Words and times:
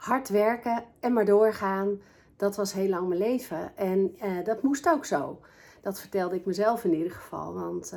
hard 0.00 0.28
werken 0.28 0.84
en 1.00 1.12
maar 1.12 1.24
doorgaan, 1.24 2.00
dat 2.36 2.56
was 2.56 2.72
heel 2.72 2.88
lang 2.88 3.08
mijn 3.08 3.20
leven. 3.20 3.76
En 3.76 4.16
uh, 4.22 4.44
dat 4.44 4.62
moest 4.62 4.88
ook 4.88 5.04
zo. 5.04 5.40
Dat 5.80 6.00
vertelde 6.00 6.36
ik 6.36 6.46
mezelf 6.46 6.84
in 6.84 6.94
ieder 6.94 7.12
geval. 7.12 7.54
Want 7.54 7.94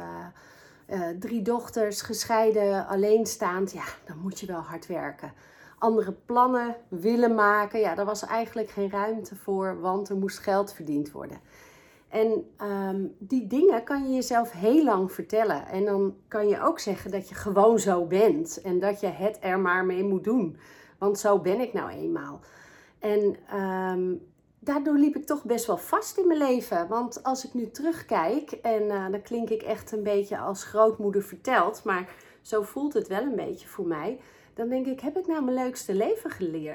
uh, 0.88 1.08
drie 1.20 1.42
dochters, 1.42 2.02
gescheiden, 2.02 2.88
alleenstaand, 2.88 3.72
ja, 3.72 3.84
dan 4.06 4.18
moet 4.18 4.40
je 4.40 4.46
wel 4.46 4.60
hard 4.60 4.88
werken. 4.88 5.34
Andere 5.78 6.12
plannen 6.12 6.76
willen 6.88 7.36
maken, 7.36 7.80
ja, 7.80 7.96
daar 7.96 8.06
was 8.06 8.26
eigenlijk 8.26 8.70
geen 8.70 8.92
ruimte 8.92 9.36
voor, 9.36 9.80
want 9.80 10.10
er 10.10 10.16
moest 10.16 10.40
geld 10.40 10.74
verdiend 10.74 11.12
worden. 11.12 11.40
En 12.10 12.52
um, 12.62 13.16
die 13.20 13.48
dingen 13.48 13.84
kan 13.84 14.08
je 14.08 14.16
jezelf 14.16 14.52
heel 14.52 14.84
lang 14.84 15.12
vertellen. 15.12 15.68
En 15.68 15.86
dan 15.86 16.16
kan 16.28 16.48
je 16.48 16.62
ook 16.62 16.80
zeggen 16.80 17.12
dat 17.12 17.30
je 17.30 17.36
gewoon 17.36 17.80
zo 17.80 18.06
bent 18.06 18.62
en 18.62 18.80
dat 18.80 19.00
je 19.00 19.08
het 19.08 19.38
er 19.42 19.60
maar 19.60 19.86
mee 19.86 20.04
moet 20.04 20.24
doen. 20.24 20.58
Want 20.98 21.20
zo 21.20 21.40
ben 21.40 21.60
ik 21.60 21.74
nou 21.74 21.90
eenmaal. 21.90 22.40
En 23.00 23.38
um, 23.60 24.32
daardoor 24.60 24.98
liep 24.98 25.16
ik 25.16 25.26
toch 25.26 25.44
best 25.44 25.66
wel 25.66 25.78
vast 25.78 26.18
in 26.18 26.28
mijn 26.28 26.40
leven. 26.40 26.88
Want 26.88 27.24
als 27.24 27.46
ik 27.46 27.54
nu 27.54 27.72
terugkijk, 27.72 28.52
en 28.52 28.84
uh, 28.84 29.12
dan 29.12 29.22
klink 29.22 29.50
ik 29.50 29.62
echt 29.62 29.92
een 29.92 30.04
beetje 30.04 30.38
als 30.38 30.64
grootmoeder 30.64 31.24
verteld, 31.24 31.84
maar 31.84 32.14
zo 32.42 32.62
voelt 32.62 32.94
het 32.94 33.08
wel 33.08 33.22
een 33.22 33.36
beetje 33.36 33.68
voor 33.68 33.88
mij. 33.88 34.20
Dan 34.54 34.70
denk 34.70 34.86
ik, 34.86 35.00
heb 35.00 35.18
ik 35.18 35.28
nou 35.28 35.44
mijn 35.44 35.58
leukste 35.58 35.96
leven 35.96 36.30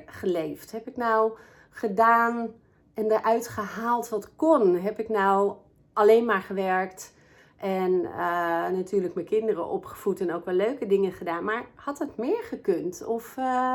geleefd? 0.07 0.73
Heb 0.73 0.88
ik 0.88 0.96
nou 0.96 1.32
gedaan 1.71 2.51
en 2.95 3.10
eruit 3.10 3.48
gehaald 3.48 4.09
wat 4.09 4.37
kon? 4.37 4.74
Heb 4.74 4.98
ik 4.98 5.09
nou 5.09 5.55
alleen 5.93 6.24
maar 6.24 6.41
gewerkt 6.41 7.12
en 7.59 7.93
uh, 7.93 8.69
natuurlijk 8.69 9.15
mijn 9.15 9.27
kinderen 9.27 9.69
opgevoed 9.69 10.21
en 10.21 10.35
ook 10.35 10.45
wel 10.45 10.55
leuke 10.55 10.87
dingen 10.87 11.12
gedaan? 11.12 11.45
Maar 11.45 11.65
had 11.75 11.99
het 11.99 12.16
meer 12.16 12.43
gekund? 12.43 13.05
Of, 13.07 13.37
uh, 13.39 13.75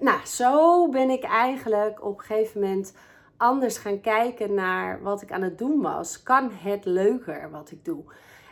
nou, 0.00 0.26
zo 0.26 0.88
ben 0.88 1.10
ik 1.10 1.22
eigenlijk 1.22 2.04
op 2.04 2.18
een 2.18 2.24
gegeven 2.24 2.60
moment 2.60 2.94
anders 3.36 3.78
gaan 3.78 4.00
kijken 4.00 4.54
naar 4.54 5.02
wat 5.02 5.22
ik 5.22 5.32
aan 5.32 5.42
het 5.42 5.58
doen 5.58 5.80
was. 5.80 6.22
Kan 6.22 6.50
het 6.52 6.84
leuker 6.84 7.50
wat 7.50 7.70
ik 7.70 7.84
doe? 7.84 8.04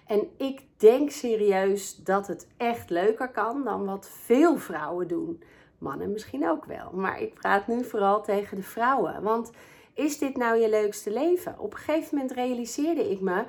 En 0.07 0.29
ik 0.37 0.63
denk 0.77 1.11
serieus 1.11 1.97
dat 1.97 2.27
het 2.27 2.47
echt 2.57 2.91
leuker 2.91 3.29
kan 3.29 3.65
dan 3.65 3.85
wat 3.85 4.11
veel 4.11 4.57
vrouwen 4.57 5.09
doen. 5.09 5.43
Mannen 5.79 6.13
misschien 6.13 6.49
ook 6.49 6.65
wel, 6.65 6.91
maar 6.93 7.21
ik 7.21 7.35
praat 7.35 7.67
nu 7.67 7.85
vooral 7.85 8.23
tegen 8.23 8.57
de 8.57 8.63
vrouwen. 8.63 9.23
Want 9.23 9.51
is 9.95 10.19
dit 10.19 10.37
nou 10.37 10.57
je 10.57 10.69
leukste 10.69 11.13
leven? 11.13 11.59
Op 11.59 11.73
een 11.73 11.79
gegeven 11.79 12.17
moment 12.17 12.33
realiseerde 12.33 13.11
ik 13.11 13.21
me, 13.21 13.45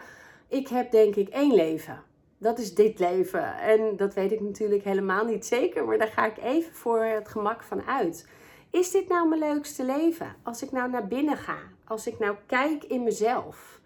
ik 0.54 0.68
heb 0.68 0.92
denk 0.92 1.16
ik 1.16 1.30
één 1.30 1.56
leven. 1.56 2.04
Dat 2.38 2.60
is 2.60 2.76
dit 2.76 3.00
leven. 3.00 3.58
En 3.58 3.98
dat 3.98 4.14
weet 4.14 4.32
ik 4.32 4.42
natuurlijk 4.42 4.84
helemaal 4.84 5.26
niet 5.26 5.46
zeker, 5.46 5.86
maar 5.86 5.98
daar 5.98 6.08
ga 6.08 6.26
ik 6.26 6.38
even 6.38 6.74
voor 6.74 7.04
het 7.04 7.28
gemak 7.28 7.64
van 7.64 7.84
uit. 7.84 8.28
Is 8.70 8.92
dit 8.92 9.08
nou 9.08 9.28
mijn 9.28 9.40
leukste 9.40 9.86
leven? 9.86 10.36
Als 10.44 10.64
ik 10.64 10.72
nou 10.72 10.90
naar 10.90 11.08
binnen 11.08 11.38
ga, 11.38 11.58
als 11.86 12.08
ik 12.08 12.20
nou 12.20 12.36
kijk 12.46 12.84
in 12.84 13.04
mezelf. 13.04 13.82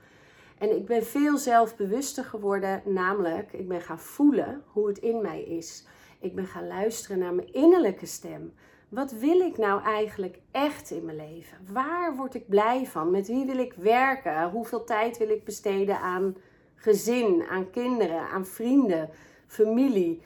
En 0.58 0.76
ik 0.76 0.86
ben 0.86 1.06
veel 1.06 1.38
zelfbewuster 1.38 2.24
geworden, 2.24 2.82
namelijk 2.86 3.54
ik 3.54 3.68
ben 3.68 3.82
gaan 3.82 4.00
voelen 4.00 4.64
hoe 4.68 4.88
het 4.88 4.98
in 4.98 5.22
mij 5.22 5.42
is. 5.42 5.88
Ik 6.20 6.36
ben 6.36 6.48
gaan 6.48 6.68
luisteren 6.68 7.20
naar 7.20 7.34
mijn 7.34 7.54
innerlijke 7.54 8.06
stem. 8.06 8.54
Wat 8.90 9.12
wil 9.12 9.40
ik 9.40 9.58
nou 9.58 9.84
eigenlijk 9.84 10.40
echt 10.52 10.92
in 10.92 11.06
mijn 11.06 11.18
leven? 11.18 11.58
Waar 11.72 12.16
word 12.16 12.36
ik 12.36 12.50
blij 12.50 12.86
van? 12.86 13.12
Met 13.12 13.28
wie 13.28 13.46
wil 13.46 13.58
ik 13.58 13.74
werken? 13.74 14.50
Hoeveel 14.50 14.84
tijd 14.84 15.18
wil 15.18 15.30
ik 15.30 15.44
besteden 15.44 16.00
aan 16.00 16.36
gezin, 16.78 17.44
aan 17.50 17.70
kinderen, 17.70 18.30
aan 18.30 18.46
vrienden, 18.46 19.10
familie? 19.48 20.22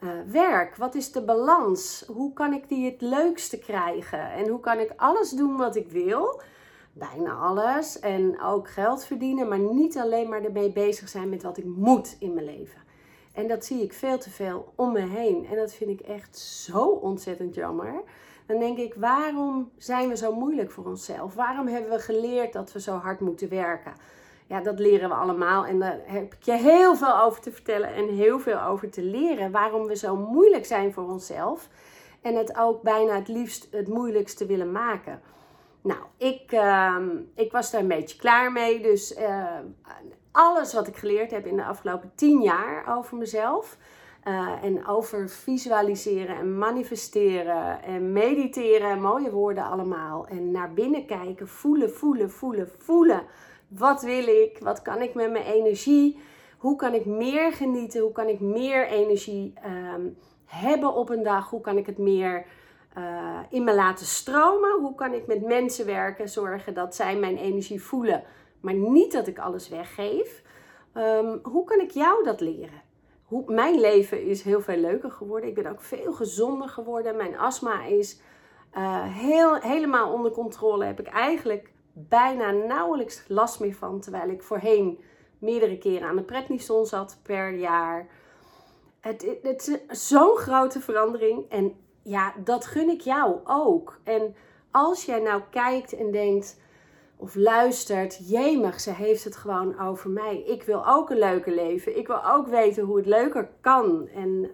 uh, 0.00 0.10
werk? 0.30 0.76
Wat 0.76 0.94
is 0.94 1.12
de 1.12 1.22
balans? 1.22 2.04
Hoe 2.06 2.32
kan 2.32 2.52
ik 2.52 2.68
die 2.68 2.90
het 2.90 3.00
leukste 3.00 3.58
krijgen? 3.58 4.32
En 4.32 4.48
hoe 4.48 4.60
kan 4.60 4.78
ik 4.78 4.92
alles 4.96 5.30
doen 5.30 5.56
wat 5.56 5.76
ik 5.76 5.90
wil? 5.90 6.42
Bijna 6.92 7.32
alles. 7.32 7.98
En 7.98 8.40
ook 8.42 8.68
geld 8.68 9.04
verdienen, 9.04 9.48
maar 9.48 9.58
niet 9.58 9.98
alleen 9.98 10.28
maar 10.28 10.42
ermee 10.42 10.72
bezig 10.72 11.08
zijn 11.08 11.28
met 11.28 11.42
wat 11.42 11.58
ik 11.58 11.64
moet 11.64 12.16
in 12.18 12.34
mijn 12.34 12.46
leven. 12.46 12.84
En 13.32 13.48
dat 13.48 13.64
zie 13.64 13.82
ik 13.82 13.92
veel 13.92 14.18
te 14.18 14.30
veel 14.30 14.72
om 14.74 14.92
me 14.92 15.00
heen. 15.00 15.46
En 15.46 15.56
dat 15.56 15.74
vind 15.74 15.90
ik 15.90 16.00
echt 16.00 16.38
zo 16.38 16.84
ontzettend 16.86 17.54
jammer. 17.54 18.02
Dan 18.46 18.58
denk 18.58 18.78
ik, 18.78 18.94
waarom 18.94 19.70
zijn 19.76 20.08
we 20.08 20.16
zo 20.16 20.34
moeilijk 20.34 20.70
voor 20.70 20.84
onszelf? 20.84 21.34
Waarom 21.34 21.66
hebben 21.66 21.90
we 21.90 21.98
geleerd 21.98 22.52
dat 22.52 22.72
we 22.72 22.80
zo 22.80 22.92
hard 22.92 23.20
moeten 23.20 23.48
werken? 23.48 23.92
Ja, 24.46 24.60
dat 24.60 24.78
leren 24.78 25.08
we 25.08 25.14
allemaal. 25.14 25.66
En 25.66 25.78
daar 25.78 25.98
heb 26.04 26.34
ik 26.34 26.42
je 26.42 26.52
heel 26.52 26.96
veel 26.96 27.20
over 27.20 27.40
te 27.40 27.52
vertellen 27.52 27.94
en 27.94 28.08
heel 28.08 28.38
veel 28.38 28.62
over 28.62 28.90
te 28.90 29.02
leren. 29.02 29.50
Waarom 29.50 29.86
we 29.86 29.96
zo 29.96 30.16
moeilijk 30.16 30.64
zijn 30.64 30.92
voor 30.92 31.08
onszelf. 31.08 31.68
En 32.20 32.34
het 32.34 32.56
ook 32.56 32.82
bijna 32.82 33.14
het 33.14 33.28
liefst 33.28 33.68
het 33.70 33.88
moeilijkste 33.88 34.46
willen 34.46 34.72
maken. 34.72 35.20
Nou, 35.82 36.00
ik, 36.16 36.52
uh, 36.52 36.96
ik 37.34 37.52
was 37.52 37.70
daar 37.70 37.80
een 37.80 37.88
beetje 37.88 38.18
klaar 38.18 38.52
mee. 38.52 38.80
Dus 38.80 39.18
uh, 39.18 39.46
alles 40.32 40.74
wat 40.74 40.86
ik 40.86 40.96
geleerd 40.96 41.30
heb 41.30 41.46
in 41.46 41.56
de 41.56 41.64
afgelopen 41.64 42.12
tien 42.14 42.42
jaar 42.42 42.96
over 42.96 43.16
mezelf. 43.16 43.76
Uh, 44.24 44.62
en 44.62 44.86
over 44.86 45.28
visualiseren 45.28 46.36
en 46.36 46.58
manifesteren 46.58 47.82
en 47.82 48.12
mediteren. 48.12 49.00
Mooie 49.00 49.30
woorden 49.30 49.64
allemaal. 49.64 50.26
En 50.26 50.50
naar 50.50 50.72
binnen 50.72 51.06
kijken, 51.06 51.48
voelen, 51.48 51.92
voelen, 51.92 52.30
voelen, 52.30 52.70
voelen 52.78 53.22
wat 53.68 54.02
wil 54.02 54.26
ik? 54.26 54.58
Wat 54.60 54.82
kan 54.82 55.02
ik 55.02 55.14
met 55.14 55.30
mijn 55.30 55.44
energie? 55.44 56.20
Hoe 56.58 56.76
kan 56.76 56.94
ik 56.94 57.06
meer 57.06 57.52
genieten? 57.52 58.00
Hoe 58.00 58.12
kan 58.12 58.28
ik 58.28 58.40
meer 58.40 58.86
energie 58.86 59.52
ehm, 59.62 60.08
hebben 60.44 60.94
op 60.94 61.08
een 61.08 61.22
dag? 61.22 61.50
Hoe 61.50 61.60
kan 61.60 61.76
ik 61.76 61.86
het 61.86 61.98
meer 61.98 62.46
uh, 62.98 63.38
in 63.50 63.64
me 63.64 63.74
laten 63.74 64.06
stromen? 64.06 64.80
Hoe 64.80 64.94
kan 64.94 65.12
ik 65.12 65.26
met 65.26 65.42
mensen 65.42 65.86
werken? 65.86 66.28
Zorgen 66.28 66.74
dat 66.74 66.94
zij 66.94 67.16
mijn 67.16 67.36
energie 67.36 67.82
voelen, 67.82 68.22
maar 68.60 68.74
niet 68.74 69.12
dat 69.12 69.26
ik 69.26 69.38
alles 69.38 69.68
weggeef. 69.68 70.42
Um, 70.94 71.40
hoe 71.42 71.64
kan 71.64 71.80
ik 71.80 71.90
jou 71.90 72.24
dat 72.24 72.40
leren? 72.40 72.82
Hoe, 73.24 73.52
mijn 73.52 73.80
leven 73.80 74.22
is 74.22 74.42
heel 74.42 74.60
veel 74.60 74.76
leuker 74.76 75.10
geworden. 75.10 75.48
Ik 75.48 75.54
ben 75.54 75.66
ook 75.66 75.80
veel 75.80 76.12
gezonder 76.12 76.68
geworden. 76.68 77.16
Mijn 77.16 77.38
astma 77.38 77.84
is 77.84 78.20
uh, 78.76 79.02
heel, 79.04 79.54
helemaal 79.54 80.12
onder 80.12 80.30
controle. 80.30 80.84
Heb 80.84 81.00
ik 81.00 81.06
eigenlijk 81.06 81.70
bijna 81.98 82.50
nauwelijks 82.50 83.24
last 83.28 83.60
meer 83.60 83.74
van. 83.74 84.00
Terwijl 84.00 84.28
ik 84.28 84.42
voorheen 84.42 85.00
meerdere 85.38 85.78
keren 85.78 86.08
aan 86.08 86.16
de 86.16 86.22
prednison 86.22 86.86
zat 86.86 87.18
per 87.22 87.54
jaar. 87.54 88.08
Het, 89.00 89.36
het, 89.42 89.80
is 89.88 90.08
zo'n 90.08 90.36
grote 90.36 90.80
verandering. 90.80 91.50
En 91.50 91.76
ja, 92.02 92.34
dat 92.44 92.66
gun 92.66 92.88
ik 92.88 93.00
jou 93.00 93.40
ook. 93.44 94.00
En 94.02 94.34
als 94.70 95.04
jij 95.04 95.20
nou 95.20 95.42
kijkt 95.50 95.92
en 95.92 96.10
denkt 96.10 96.60
of 97.16 97.34
luistert, 97.34 98.28
jemig, 98.28 98.80
ze 98.80 98.90
heeft 98.90 99.24
het 99.24 99.36
gewoon 99.36 99.80
over 99.80 100.10
mij. 100.10 100.42
Ik 100.42 100.62
wil 100.62 100.86
ook 100.86 101.10
een 101.10 101.18
leuke 101.18 101.50
leven. 101.50 101.98
Ik 101.98 102.06
wil 102.06 102.26
ook 102.26 102.46
weten 102.46 102.84
hoe 102.84 102.96
het 102.96 103.06
leuker 103.06 103.50
kan. 103.60 104.08
En 104.08 104.50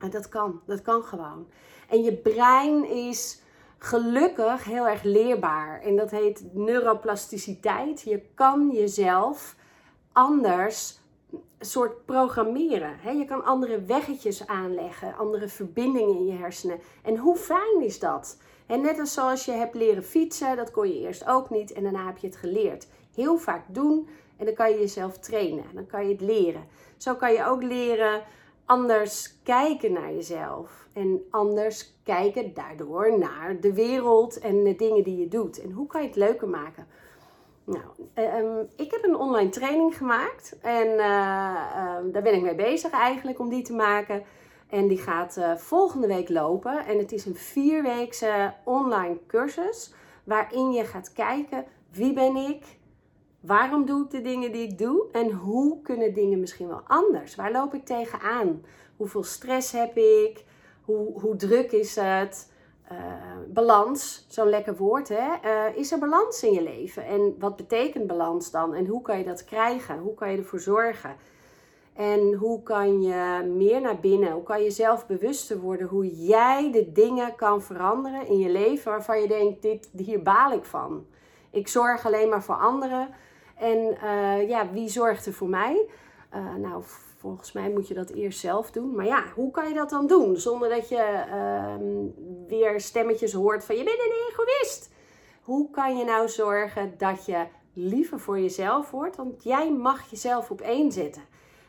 uh, 0.00 0.10
dat 0.10 0.28
kan, 0.28 0.60
dat 0.66 0.82
kan 0.82 1.02
gewoon. 1.02 1.46
En 1.88 2.02
je 2.02 2.12
brein 2.16 2.84
is 2.84 3.42
gelukkig 3.78 4.64
heel 4.64 4.88
erg 4.88 5.02
leerbaar. 5.02 5.80
En 5.80 5.96
dat 5.96 6.10
heet 6.10 6.44
neuroplasticiteit. 6.52 8.00
Je 8.00 8.20
kan 8.34 8.70
jezelf 8.72 9.56
anders 10.12 10.98
soort 11.60 12.04
programmeren. 12.04 13.18
Je 13.18 13.24
kan 13.24 13.44
andere 13.44 13.82
weggetjes 13.82 14.46
aanleggen, 14.46 15.16
andere 15.16 15.48
verbindingen 15.48 16.16
in 16.16 16.26
je 16.26 16.32
hersenen. 16.32 16.80
En 17.02 17.16
hoe 17.16 17.36
fijn 17.36 17.82
is 17.82 17.98
dat? 17.98 18.38
En 18.66 18.80
net 18.80 18.98
als 18.98 19.12
zoals 19.12 19.44
je 19.44 19.52
hebt 19.52 19.74
leren 19.74 20.04
fietsen, 20.04 20.56
dat 20.56 20.70
kon 20.70 20.88
je 20.88 21.00
eerst 21.00 21.26
ook 21.26 21.50
niet 21.50 21.72
en 21.72 21.82
daarna 21.82 22.06
heb 22.06 22.18
je 22.18 22.26
het 22.26 22.36
geleerd. 22.36 22.86
Heel 23.14 23.38
vaak 23.38 23.62
doen 23.68 24.08
en 24.36 24.44
dan 24.44 24.54
kan 24.54 24.70
je 24.70 24.78
jezelf 24.78 25.18
trainen. 25.18 25.64
Dan 25.74 25.86
kan 25.86 26.06
je 26.06 26.12
het 26.12 26.20
leren. 26.20 26.64
Zo 26.96 27.14
kan 27.14 27.32
je 27.32 27.44
ook 27.44 27.62
leren 27.62 28.22
anders 28.66 29.42
kijken 29.42 29.92
naar 29.92 30.12
jezelf. 30.12 30.88
En 30.92 31.26
anders 31.30 31.98
kijken 32.04 32.54
daardoor 32.54 33.18
naar 33.18 33.60
de 33.60 33.72
wereld 33.72 34.38
en 34.38 34.64
de 34.64 34.76
dingen 34.76 35.04
die 35.04 35.16
je 35.16 35.28
doet. 35.28 35.62
En 35.62 35.70
hoe 35.70 35.86
kan 35.86 36.00
je 36.02 36.06
het 36.06 36.16
leuker 36.16 36.48
maken? 36.48 36.86
Nou, 37.64 37.84
ehm, 38.14 38.64
ik 38.76 38.90
heb 38.90 39.04
een 39.04 39.16
online 39.16 39.48
training 39.48 39.96
gemaakt. 39.96 40.58
En 40.60 40.86
uh, 40.86 40.98
daar 42.12 42.22
ben 42.22 42.34
ik 42.34 42.42
mee 42.42 42.54
bezig 42.54 42.90
eigenlijk 42.90 43.38
om 43.38 43.48
die 43.48 43.62
te 43.62 43.74
maken. 43.74 44.22
En 44.68 44.88
die 44.88 44.98
gaat 44.98 45.36
uh, 45.36 45.56
volgende 45.56 46.06
week 46.06 46.28
lopen. 46.28 46.86
En 46.86 46.98
het 46.98 47.12
is 47.12 47.24
een 47.24 47.36
vierweekse 47.36 48.54
online 48.64 49.18
cursus. 49.26 49.94
Waarin 50.24 50.72
je 50.72 50.84
gaat 50.84 51.12
kijken 51.12 51.64
wie 51.90 52.12
ben 52.12 52.36
ik, 52.36 52.64
Waarom 53.46 53.86
doe 53.86 54.04
ik 54.04 54.10
de 54.10 54.20
dingen 54.20 54.52
die 54.52 54.68
ik 54.68 54.78
doe? 54.78 55.06
En 55.12 55.30
hoe 55.30 55.82
kunnen 55.82 56.14
dingen 56.14 56.40
misschien 56.40 56.68
wel 56.68 56.82
anders? 56.86 57.34
Waar 57.34 57.52
loop 57.52 57.74
ik 57.74 57.84
tegenaan? 57.84 58.64
Hoeveel 58.96 59.22
stress 59.22 59.72
heb 59.72 59.96
ik? 59.96 60.44
Hoe, 60.84 61.20
hoe 61.20 61.36
druk 61.36 61.72
is 61.72 61.96
het? 61.96 62.52
Uh, 62.92 62.98
balans, 63.48 64.26
zo'n 64.28 64.48
lekker 64.48 64.76
woord 64.76 65.08
hè. 65.08 65.28
Uh, 65.44 65.76
is 65.76 65.92
er 65.92 65.98
balans 65.98 66.42
in 66.42 66.52
je 66.52 66.62
leven? 66.62 67.04
En 67.04 67.36
wat 67.38 67.56
betekent 67.56 68.06
balans 68.06 68.50
dan? 68.50 68.74
En 68.74 68.86
hoe 68.86 69.02
kan 69.02 69.18
je 69.18 69.24
dat 69.24 69.44
krijgen? 69.44 69.98
Hoe 69.98 70.14
kan 70.14 70.30
je 70.30 70.38
ervoor 70.38 70.60
zorgen? 70.60 71.16
En 71.94 72.34
hoe 72.34 72.62
kan 72.62 73.02
je 73.02 73.42
meer 73.56 73.80
naar 73.80 74.00
binnen? 74.00 74.32
Hoe 74.32 74.42
kan 74.42 74.62
je 74.62 74.70
zelf 74.70 75.06
bewuster 75.06 75.58
worden 75.58 75.86
hoe 75.86 76.24
jij 76.24 76.72
de 76.72 76.92
dingen 76.92 77.34
kan 77.34 77.62
veranderen 77.62 78.26
in 78.26 78.38
je 78.38 78.48
leven 78.48 78.90
waarvan 78.90 79.20
je 79.20 79.28
denkt, 79.28 79.62
dit, 79.62 79.88
hier 79.96 80.22
baal 80.22 80.52
ik 80.52 80.64
van. 80.64 81.06
Ik 81.50 81.68
zorg 81.68 82.06
alleen 82.06 82.28
maar 82.28 82.42
voor 82.42 82.54
anderen. 82.54 83.08
En 83.56 83.96
uh, 84.04 84.48
ja, 84.48 84.70
wie 84.72 84.88
zorgt 84.88 85.26
er 85.26 85.32
voor 85.32 85.48
mij? 85.48 85.86
Uh, 86.34 86.54
nou, 86.54 86.82
volgens 87.16 87.52
mij 87.52 87.70
moet 87.70 87.88
je 87.88 87.94
dat 87.94 88.10
eerst 88.10 88.38
zelf 88.38 88.70
doen. 88.70 88.94
Maar 88.94 89.06
ja, 89.06 89.24
hoe 89.34 89.50
kan 89.50 89.68
je 89.68 89.74
dat 89.74 89.90
dan 89.90 90.06
doen? 90.06 90.36
Zonder 90.36 90.68
dat 90.68 90.88
je 90.88 91.24
uh, 91.28 91.74
weer 92.48 92.80
stemmetjes 92.80 93.32
hoort 93.32 93.64
van 93.64 93.76
je 93.76 93.84
bent 93.84 93.98
een 93.98 94.30
egoïst. 94.30 94.90
Hoe 95.42 95.70
kan 95.70 95.96
je 95.96 96.04
nou 96.04 96.28
zorgen 96.28 96.94
dat 96.98 97.26
je 97.26 97.44
liever 97.72 98.20
voor 98.20 98.40
jezelf 98.40 98.90
wordt? 98.90 99.16
Want 99.16 99.42
jij 99.42 99.72
mag 99.72 100.10
jezelf 100.10 100.50
op 100.50 100.60
één 100.60 100.92
zetten. 100.92 101.22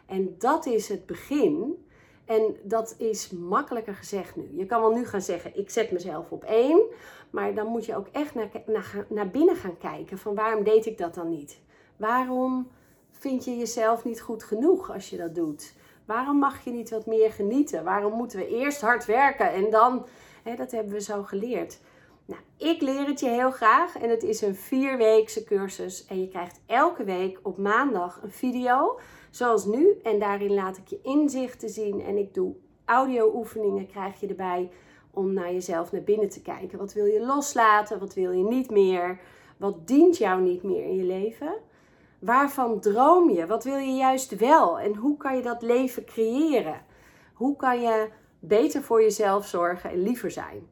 En 0.06 0.36
dat 0.38 0.66
is 0.66 0.90
het 0.90 1.06
begin. 1.06 1.86
En 2.26 2.56
dat 2.64 2.96
is 2.98 3.30
makkelijker 3.30 3.94
gezegd 3.94 4.36
nu. 4.36 4.50
Je 4.52 4.66
kan 4.66 4.82
wel 4.82 4.92
nu 4.92 5.06
gaan 5.06 5.22
zeggen, 5.22 5.58
ik 5.58 5.70
zet 5.70 5.92
mezelf 5.92 6.32
op 6.32 6.44
één. 6.44 6.82
Maar 7.30 7.54
dan 7.54 7.68
moet 7.68 7.86
je 7.86 7.96
ook 7.96 8.08
echt 8.12 8.36
naar, 8.36 8.50
naar, 8.66 9.06
naar 9.10 9.30
binnen 9.30 9.56
gaan 9.56 9.78
kijken. 9.78 10.18
Van 10.18 10.36
waarom 10.36 10.64
deed 10.64 10.86
ik 10.86 10.98
dat 10.98 11.14
dan 11.14 11.30
niet? 11.30 11.60
Waarom 11.98 12.68
vind 13.12 13.46
je 13.46 13.58
jezelf 13.58 14.04
niet 14.04 14.22
goed 14.22 14.44
genoeg 14.44 14.92
als 14.92 15.10
je 15.10 15.18
dat 15.18 15.36
doet? 15.36 15.74
Waarom 16.06 16.38
mag 16.38 16.64
je 16.64 16.72
niet 16.72 16.90
wat 16.90 17.06
meer 17.06 17.32
genieten? 17.32 17.84
Waarom 17.84 18.14
moeten 18.14 18.40
we 18.40 18.48
eerst 18.48 18.82
hard 18.82 19.06
werken 19.06 19.52
en 19.52 19.70
dan... 19.70 20.06
Hè, 20.44 20.56
dat 20.56 20.72
hebben 20.72 20.94
we 20.94 21.02
zo 21.02 21.24
geleerd. 21.24 21.80
Nou, 22.26 22.42
ik 22.58 22.82
leer 22.82 23.08
het 23.08 23.20
je 23.20 23.30
heel 23.30 23.52
graag 23.52 23.98
en 23.98 24.10
het 24.10 24.24
is 24.24 24.42
een 24.42 24.56
vierweekse 24.56 25.44
cursus. 25.44 26.06
En 26.06 26.22
je 26.22 26.28
krijgt 26.28 26.60
elke 26.66 27.04
week 27.04 27.40
op 27.44 27.58
maandag 27.58 28.20
een 28.24 28.32
video, 28.32 29.00
zoals 29.30 29.66
nu. 29.66 30.00
En 30.04 30.20
daarin 30.20 30.54
laat 30.54 30.78
ik 30.78 30.88
je 30.88 31.00
inzichten 31.02 31.70
zien 31.70 32.02
en 32.02 32.18
ik 32.18 32.34
doe 32.34 32.56
audio-oefeningen, 32.86 33.88
krijg 33.88 34.20
je 34.20 34.28
erbij 34.28 34.70
om 35.12 35.34
naar 35.34 35.54
jezelf 35.54 35.92
naar 35.92 36.04
binnen 36.04 36.30
te 36.30 36.42
kijken. 36.42 36.78
Wat 36.78 36.94
wil 36.94 37.06
je 37.06 37.26
loslaten? 37.26 38.00
Wat 38.00 38.14
wil 38.14 38.32
je 38.32 38.44
niet 38.44 38.70
meer? 38.70 39.20
Wat 39.58 39.88
dient 39.88 40.18
jou 40.18 40.42
niet 40.42 40.64
meer 40.64 40.84
in 40.84 40.96
je 40.96 41.04
leven? 41.04 41.56
Waarvan 42.20 42.80
droom 42.80 43.30
je? 43.30 43.46
Wat 43.46 43.64
wil 43.64 43.78
je 43.78 43.96
juist 43.96 44.36
wel? 44.36 44.80
En 44.80 44.96
hoe 44.96 45.18
kan 45.18 45.36
je 45.36 45.42
dat 45.42 45.62
leven 45.62 46.06
creëren? 46.06 46.82
Hoe 47.34 47.56
kan 47.56 47.82
je 47.82 48.10
beter 48.40 48.82
voor 48.82 49.02
jezelf 49.02 49.48
zorgen 49.48 49.90
en 49.90 50.02
liever 50.02 50.32
zijn? 50.32 50.68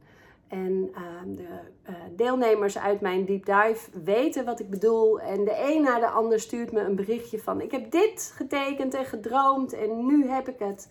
En 0.48 0.92
ehm, 0.94 1.36
de 1.36 1.48
uh, 1.90 1.96
deelnemers 2.16 2.78
uit 2.78 3.02
mijn 3.02 3.26
deep 3.26 3.46
dive 3.46 4.00
weten 4.04 4.46
wat 4.46 4.60
ik 4.60 4.70
bedoel. 4.70 5.20
En 5.20 5.44
de 5.44 5.74
een 5.74 5.82
na 5.82 6.00
de 6.00 6.08
ander 6.08 6.40
stuurt 6.40 6.72
me 6.72 6.80
een 6.80 6.96
berichtje 6.96 7.40
van: 7.40 7.62
Ik 7.62 7.72
heb 7.72 7.92
dit 7.92 8.34
getekend 8.36 8.94
en 8.94 9.06
gedroomd 9.06 9.74
en 9.74 10.06
nu 10.06 10.28
heb 10.28 10.48
ik 10.48 10.60
het. 10.60 10.90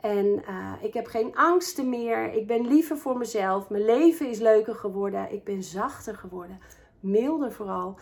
En 0.00 0.26
uh, 0.26 0.72
ik 0.80 0.94
heb 0.94 1.06
geen 1.06 1.36
angsten 1.36 1.88
meer. 1.88 2.32
Ik 2.32 2.46
ben 2.46 2.66
liever 2.66 2.96
voor 2.96 3.18
mezelf. 3.18 3.68
Mijn 3.68 3.84
leven 3.84 4.28
is 4.28 4.38
leuker 4.38 4.74
geworden. 4.74 5.32
Ik 5.32 5.44
ben 5.44 5.62
zachter 5.62 6.14
geworden. 6.14 6.60
Milder 7.00 7.52
vooral. 7.52 7.98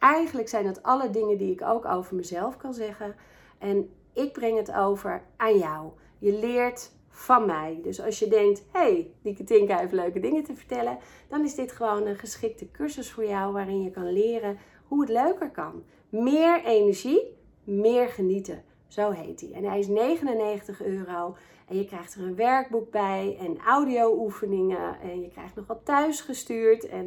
Eigenlijk 0.00 0.48
zijn 0.48 0.66
het 0.66 0.82
alle 0.82 1.10
dingen 1.10 1.38
die 1.38 1.52
ik 1.52 1.62
ook 1.62 1.84
over 1.84 2.16
mezelf 2.16 2.56
kan 2.56 2.74
zeggen. 2.74 3.14
En 3.58 3.90
ik 4.12 4.32
breng 4.32 4.56
het 4.56 4.72
over 4.72 5.22
aan 5.36 5.58
jou. 5.58 5.90
Je 6.18 6.32
leert 6.32 6.92
van 7.08 7.46
mij. 7.46 7.80
Dus 7.82 8.00
als 8.00 8.18
je 8.18 8.28
denkt, 8.28 8.62
hé, 8.72 8.80
hey, 8.80 9.12
die 9.22 9.36
Katinka 9.36 9.78
heeft 9.78 9.92
leuke 9.92 10.20
dingen 10.20 10.44
te 10.44 10.54
vertellen, 10.54 10.98
dan 11.28 11.44
is 11.44 11.54
dit 11.54 11.72
gewoon 11.72 12.06
een 12.06 12.16
geschikte 12.16 12.70
cursus 12.70 13.12
voor 13.12 13.26
jou 13.26 13.52
waarin 13.52 13.82
je 13.82 13.90
kan 13.90 14.12
leren 14.12 14.58
hoe 14.84 15.00
het 15.00 15.10
leuker 15.10 15.50
kan. 15.50 15.84
Meer 16.08 16.64
energie, 16.64 17.36
meer 17.64 18.08
genieten. 18.08 18.64
Zo 18.88 19.10
heet 19.10 19.40
hij. 19.40 19.52
En 19.52 19.64
hij 19.64 19.78
is 19.78 19.86
99 19.86 20.82
euro. 20.82 21.36
En 21.68 21.76
je 21.76 21.84
krijgt 21.84 22.14
er 22.14 22.22
een 22.22 22.36
werkboek 22.36 22.90
bij 22.90 23.36
en 23.40 23.58
audio-oefeningen. 23.58 25.00
En 25.00 25.20
je 25.20 25.28
krijgt 25.28 25.54
nog 25.54 25.66
wat 25.66 25.84
thuis 25.84 26.20
gestuurd. 26.20 26.88
En 26.88 27.04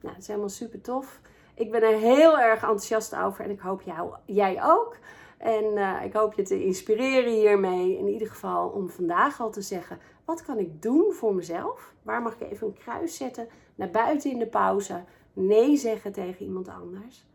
nou, 0.00 0.14
het 0.14 0.22
is 0.22 0.26
helemaal 0.26 0.48
super 0.48 0.80
tof. 0.80 1.20
Ik 1.56 1.70
ben 1.70 1.82
er 1.82 1.98
heel 1.98 2.38
erg 2.38 2.60
enthousiast 2.60 3.16
over 3.16 3.44
en 3.44 3.50
ik 3.50 3.60
hoop 3.60 3.82
jou, 3.82 4.14
jij 4.24 4.64
ook. 4.64 4.96
En 5.38 5.64
uh, 5.64 6.04
ik 6.04 6.12
hoop 6.12 6.34
je 6.34 6.42
te 6.42 6.64
inspireren 6.64 7.32
hiermee. 7.32 7.98
In 7.98 8.08
ieder 8.08 8.28
geval 8.28 8.68
om 8.68 8.88
vandaag 8.88 9.40
al 9.40 9.50
te 9.50 9.62
zeggen: 9.62 9.98
wat 10.24 10.42
kan 10.42 10.58
ik 10.58 10.82
doen 10.82 11.12
voor 11.12 11.34
mezelf? 11.34 11.94
Waar 12.02 12.22
mag 12.22 12.34
ik 12.40 12.50
even 12.50 12.66
een 12.66 12.78
kruis 12.78 13.16
zetten? 13.16 13.48
Naar 13.74 13.90
buiten 13.90 14.30
in 14.30 14.38
de 14.38 14.46
pauze. 14.46 15.04
Nee 15.32 15.76
zeggen 15.76 16.12
tegen 16.12 16.44
iemand 16.44 16.68
anders. 16.68 17.26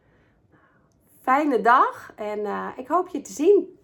Fijne 1.22 1.62
dag 1.62 2.14
en 2.16 2.40
uh, 2.40 2.68
ik 2.78 2.88
hoop 2.88 3.08
je 3.08 3.22
te 3.22 3.32
zien. 3.32 3.80